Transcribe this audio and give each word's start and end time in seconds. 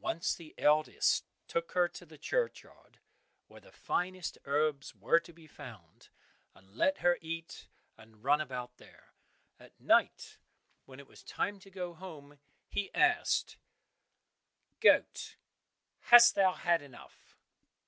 Once 0.00 0.34
the 0.34 0.52
eldest 0.58 1.24
took 1.46 1.70
her 1.74 1.86
to 1.86 2.04
the 2.04 2.18
churchyard, 2.18 2.98
where 3.46 3.60
the 3.60 3.70
finest 3.70 4.36
herbs 4.44 4.96
were 4.96 5.20
to 5.20 5.32
be 5.32 5.46
found, 5.46 6.08
and 6.56 6.74
let 6.74 6.98
her 6.98 7.18
eat 7.20 7.68
and 7.96 8.24
run 8.24 8.40
about 8.40 8.78
there. 8.78 9.12
At 9.60 9.78
night 9.78 10.38
when 10.86 10.98
it 10.98 11.06
was 11.06 11.22
time 11.22 11.60
to 11.60 11.70
go 11.70 11.94
home 11.94 12.40
he 12.68 12.92
asked, 12.96 13.58
"Goat, 14.80 15.36
hast 16.00 16.34
thou 16.34 16.54
had 16.54 16.82
enough?" 16.82 17.36